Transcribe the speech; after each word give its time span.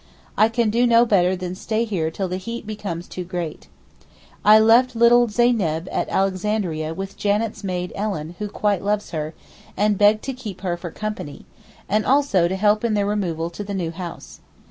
I 0.35 0.49
can 0.49 0.71
do 0.71 0.87
no 0.87 1.05
better 1.05 1.35
than 1.35 1.53
stay 1.53 1.85
here 1.85 2.09
till 2.09 2.27
the 2.27 2.37
heat 2.37 2.65
becomes 2.65 3.07
too 3.07 3.23
great. 3.23 3.67
I 4.43 4.57
left 4.57 4.95
little 4.95 5.27
Zeyneb 5.27 5.87
at 5.91 6.09
Alexandria 6.09 6.95
with 6.95 7.17
Janet's 7.17 7.63
maid 7.63 7.91
Ellen 7.93 8.33
who 8.39 8.49
quite 8.49 8.83
loves 8.83 9.11
her, 9.11 9.35
and 9.77 9.99
begged 9.99 10.23
to 10.23 10.33
keep 10.33 10.61
her 10.61 10.75
'for 10.75 10.89
company,' 10.89 11.45
and 11.87 12.03
also 12.03 12.47
to 12.47 12.55
help 12.55 12.83
in 12.83 12.95
their 12.95 13.05
removal 13.05 13.51
to 13.51 13.63
the 13.63 13.75
new 13.75 13.91
house. 13.91 14.39